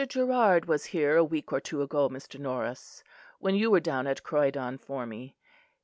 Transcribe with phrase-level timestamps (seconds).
[0.07, 2.39] Gerrard was here a week or two ago, Mr.
[2.39, 3.03] Norris,
[3.37, 5.35] when you were down at Croydon for me.